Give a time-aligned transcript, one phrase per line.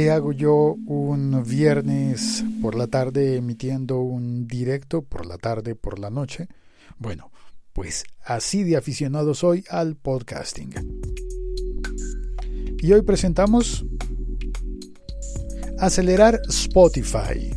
[0.00, 5.98] ¿Qué hago yo un viernes por la tarde emitiendo un directo por la tarde, por
[5.98, 6.48] la noche?
[6.96, 7.30] Bueno,
[7.74, 10.72] pues así de aficionado soy al podcasting.
[12.78, 13.84] Y hoy presentamos
[15.78, 17.50] Acelerar Spotify.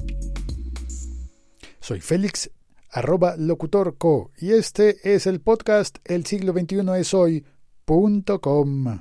[1.79, 2.51] Soy Félix,
[2.89, 8.99] arroba locutorco, y este es el podcast El siglo XXI es hoy.com.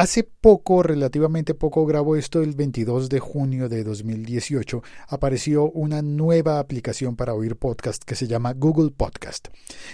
[0.00, 6.58] Hace poco, relativamente poco, grabo esto el 22 de junio de 2018, apareció una nueva
[6.58, 9.48] aplicación para oír podcast que se llama Google Podcast.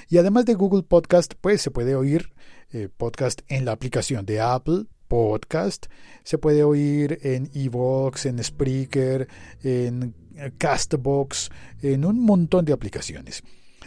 [0.08, 2.32] Y además de Google Podcast, pues se puede oír
[2.70, 5.86] eh, podcast en la aplicación de Apple Podcast,
[6.22, 9.26] se puede oír en Evox, en Spreaker,
[9.64, 10.14] en
[10.56, 11.50] Castbox,
[11.82, 13.42] en un montón de aplicaciones.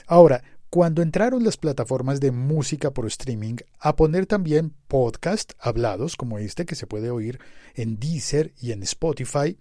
[0.06, 6.38] Ahora, cuando entraron las plataformas de música por streaming a poner también podcast hablados como
[6.38, 7.40] este que se puede oír
[7.74, 9.58] en Deezer y en Spotify,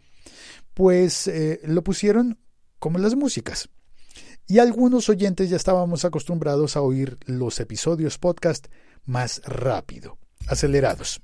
[0.75, 2.39] pues eh, lo pusieron
[2.79, 3.71] como las músicas.
[4.47, 8.67] Y algunos oyentes ya estábamos acostumbrados a oír los episodios podcast
[9.05, 11.23] más rápido, acelerados.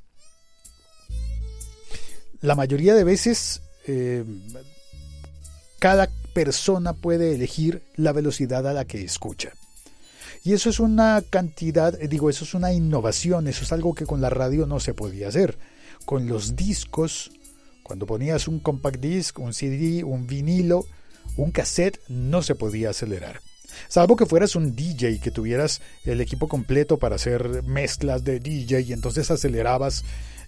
[2.41, 4.25] La mayoría de veces eh,
[5.79, 9.53] cada persona puede elegir la velocidad a la que escucha.
[10.45, 14.05] Y eso es una cantidad, eh, digo, eso es una innovación, eso es algo que
[14.05, 15.57] con la radio no se podía hacer.
[16.05, 17.31] Con los discos,
[17.83, 20.85] cuando ponías un compact disc, un CD, un vinilo,
[21.39, 23.41] un cassette, no se podía acelerar.
[23.89, 28.83] Salvo que fueras un DJ, que tuvieras el equipo completo para hacer mezclas de DJ
[28.83, 30.05] y entonces acelerabas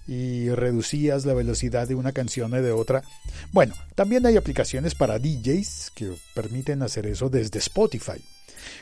[0.06, 3.02] y reducías la velocidad de una canción o de otra.
[3.50, 8.22] Bueno, también hay aplicaciones para DJs que permiten hacer eso desde Spotify.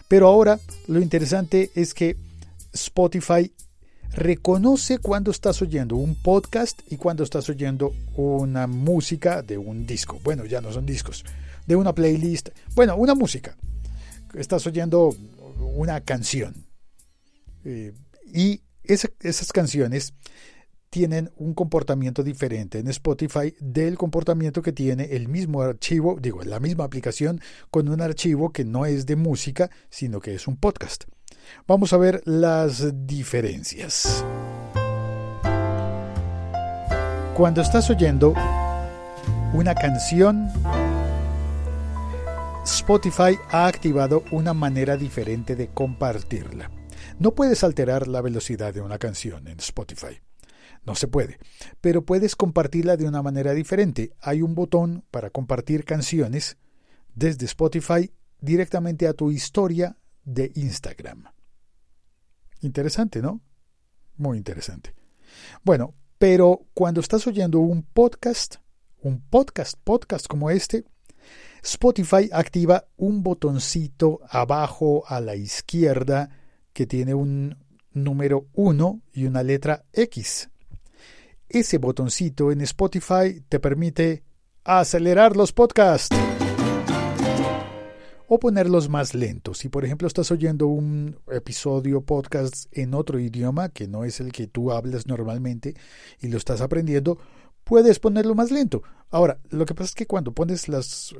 [0.08, 2.16] Pero ahora lo interesante es que
[2.72, 3.52] Spotify
[4.10, 10.20] reconoce cuando estás oyendo un podcast y cuando estás oyendo una música de un disco.
[10.22, 11.24] Bueno, ya no son discos,
[11.66, 12.50] de una playlist.
[12.74, 13.56] Bueno, una música.
[14.34, 15.16] Estás oyendo
[15.58, 16.66] una canción.
[17.64, 17.92] Eh,
[18.32, 20.12] y esas canciones
[20.94, 26.60] tienen un comportamiento diferente en Spotify del comportamiento que tiene el mismo archivo, digo, la
[26.60, 27.40] misma aplicación
[27.72, 31.02] con un archivo que no es de música, sino que es un podcast.
[31.66, 34.24] Vamos a ver las diferencias.
[37.36, 38.32] Cuando estás oyendo
[39.52, 40.48] una canción,
[42.64, 46.70] Spotify ha activado una manera diferente de compartirla.
[47.18, 50.20] No puedes alterar la velocidad de una canción en Spotify.
[50.86, 51.38] No se puede,
[51.80, 54.12] pero puedes compartirla de una manera diferente.
[54.20, 56.58] Hay un botón para compartir canciones
[57.14, 61.24] desde Spotify directamente a tu historia de Instagram.
[62.60, 63.40] Interesante, ¿no?
[64.16, 64.94] Muy interesante.
[65.62, 68.56] Bueno, pero cuando estás oyendo un podcast,
[69.00, 70.84] un podcast, podcast como este,
[71.62, 76.28] Spotify activa un botoncito abajo a la izquierda
[76.72, 77.56] que tiene un
[77.92, 80.50] número 1 y una letra X.
[81.48, 84.24] Ese botoncito en Spotify te permite
[84.64, 86.16] acelerar los podcasts
[88.26, 89.58] o ponerlos más lentos.
[89.58, 94.32] Si por ejemplo estás oyendo un episodio podcast en otro idioma que no es el
[94.32, 95.74] que tú hablas normalmente
[96.20, 97.18] y lo estás aprendiendo,
[97.62, 98.82] puedes ponerlo más lento.
[99.10, 101.14] Ahora, lo que pasa es que cuando pones los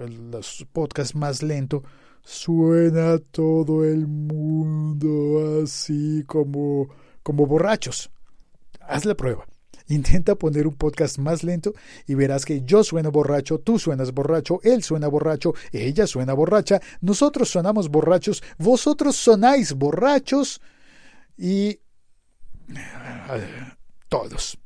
[0.72, 1.82] podcasts más lento,
[2.22, 6.88] suena todo el mundo así como,
[7.22, 8.10] como borrachos.
[8.80, 9.46] Haz la prueba.
[9.88, 11.74] Intenta poner un podcast más lento
[12.06, 16.80] y verás que yo sueno borracho, tú suenas borracho, él suena borracho, ella suena borracha,
[17.00, 20.60] nosotros sonamos borrachos, vosotros sonáis borrachos
[21.36, 21.80] y eh,
[24.08, 24.58] todos.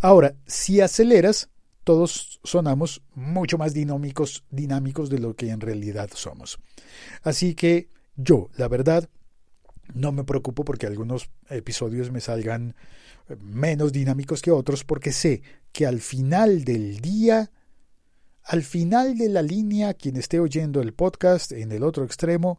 [0.00, 1.48] Ahora, si aceleras,
[1.84, 6.58] todos sonamos mucho más dinámicos, dinámicos de lo que en realidad somos.
[7.22, 9.08] Así que yo, la verdad,
[9.94, 12.74] no me preocupo porque algunos episodios me salgan
[13.38, 15.42] menos dinámicos que otros porque sé
[15.72, 17.50] que al final del día,
[18.42, 22.58] al final de la línea, quien esté oyendo el podcast en el otro extremo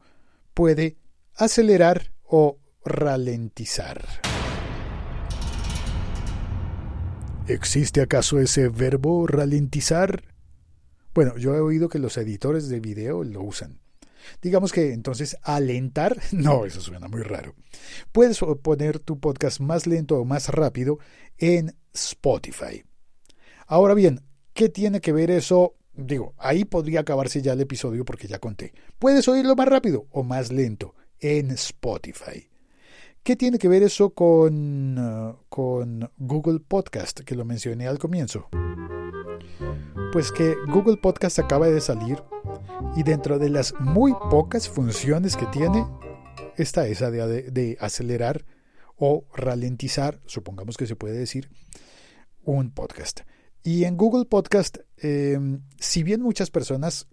[0.53, 0.97] puede
[1.35, 4.07] acelerar o ralentizar.
[7.47, 10.23] ¿Existe acaso ese verbo ralentizar?
[11.13, 13.80] Bueno, yo he oído que los editores de video lo usan.
[14.41, 17.55] Digamos que entonces alentar, no, eso suena muy raro.
[18.11, 20.99] Puedes poner tu podcast más lento o más rápido
[21.37, 22.83] en Spotify.
[23.67, 24.21] Ahora bien,
[24.53, 25.75] ¿qué tiene que ver eso?
[25.93, 28.73] Digo, ahí podría acabarse ya el episodio porque ya conté.
[28.99, 32.49] Puedes oírlo más rápido o más lento en Spotify.
[33.23, 38.49] ¿Qué tiene que ver eso con, uh, con Google Podcast, que lo mencioné al comienzo?
[40.11, 42.21] Pues que Google Podcast acaba de salir
[42.95, 45.85] y dentro de las muy pocas funciones que tiene
[46.57, 48.45] está esa de, de acelerar
[48.97, 51.49] o ralentizar, supongamos que se puede decir,
[52.43, 53.21] un podcast.
[53.63, 57.07] Y en Google Podcast, em, si bien muchas personas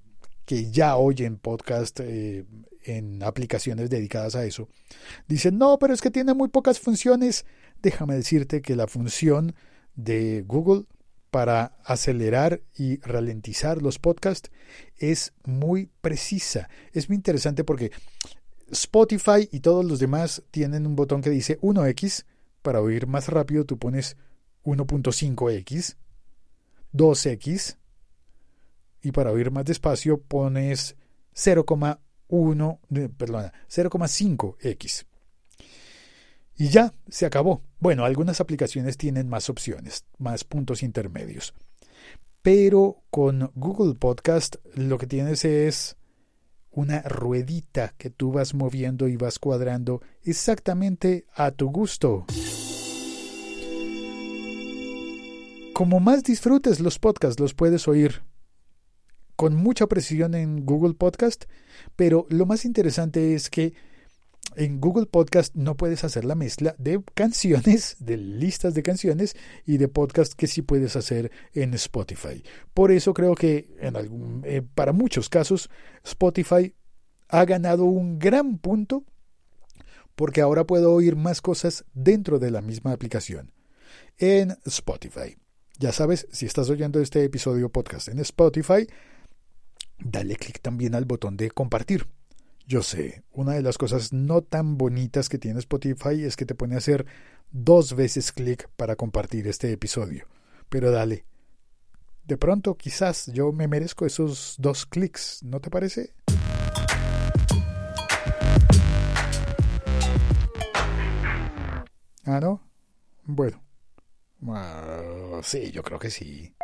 [0.45, 2.47] que ya oyen podcast eh,
[2.85, 4.69] en aplicaciones dedicadas a eso,
[5.29, 7.45] dicen, no, pero es que tiene muy pocas funciones.
[7.83, 9.55] Déjame decirte que la función
[9.95, 10.85] de Google
[11.31, 14.51] para acelerar y ralentizar los podcasts
[14.97, 16.69] es muy precisa.
[16.93, 17.91] Es muy interesante porque
[18.71, 22.25] Spotify y todos los demás tienen un botón que dice 1x.
[22.63, 24.17] Para oír más rápido tú pones
[24.65, 25.97] 1.5x,
[26.93, 27.77] 2x
[29.03, 30.97] y para oír más despacio pones
[31.35, 35.08] 0,1, perdona, 0,5x.
[36.61, 37.63] Y ya, se acabó.
[37.79, 41.55] Bueno, algunas aplicaciones tienen más opciones, más puntos intermedios.
[42.43, 45.97] Pero con Google Podcast lo que tienes es
[46.73, 52.27] una ruedita que tú vas moviendo y vas cuadrando exactamente a tu gusto.
[55.75, 58.25] Como más disfrutes los podcasts, los puedes oír
[59.37, 61.45] con mucha precisión en Google Podcast,
[61.95, 63.75] pero lo más interesante es que
[64.59, 69.79] en Google Podcast no puedes hacer la mezcla de canciones, de listas de canciones y
[69.79, 72.43] de podcast que sí puedes hacer en Spotify.
[72.75, 73.69] Por eso creo que
[74.45, 75.71] eh, para muchos casos
[76.05, 76.75] Spotify
[77.29, 79.05] ha ganado un gran punto
[80.17, 83.53] porque ahora puedo oír más cosas dentro de la misma aplicación
[84.19, 85.37] en Spotify.
[85.79, 88.89] Ya sabes, si estás oyendo este episodio podcast en Spotify,
[90.01, 92.09] dale clic también al botón de compartir.
[92.69, 96.55] Yo sé, una de las cosas no tan bonitas que tiene Spotify es que te
[96.55, 97.07] pone a hacer
[97.51, 100.27] dos veces clic para compartir este episodio.
[100.69, 101.25] Pero dale.
[102.25, 106.13] De pronto, quizás yo me merezco esos dos clics, ¿no te parece?
[112.27, 112.61] Ah, ¿no?
[113.25, 113.63] Bueno.
[114.47, 116.55] Ah, sí, yo creo que sí.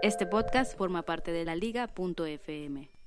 [0.00, 2.99] Este podcast forma parte de la liga.fm.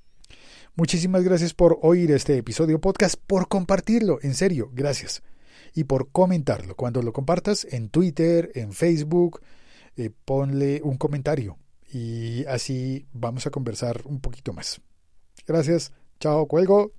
[0.76, 5.22] Muchísimas gracias por oír este episodio podcast, por compartirlo, en serio, gracias.
[5.74, 6.76] Y por comentarlo.
[6.76, 9.40] Cuando lo compartas en Twitter, en Facebook,
[9.96, 11.58] eh, ponle un comentario.
[11.92, 14.80] Y así vamos a conversar un poquito más.
[15.46, 15.92] Gracias.
[16.20, 16.92] Chao, cuelgo.